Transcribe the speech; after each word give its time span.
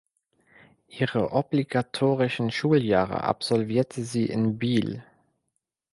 Ihre 0.87 1.31
obligatorischen 1.31 2.49
Schuljahre 2.49 3.23
absolvierte 3.23 4.01
sie 4.03 4.25
in 4.25 4.57
Biel. 4.57 5.03